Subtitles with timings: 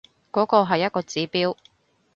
[0.31, 1.55] 嗰個係一個指標